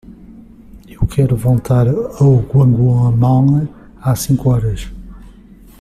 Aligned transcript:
Eu 0.89 1.05
quero 1.05 1.35
voltar 1.37 1.87
ao 1.87 2.37
Guanghua 2.39 3.11
Mall 3.11 3.67
às 4.01 4.21
cinco 4.21 4.49
horas. 4.49 4.89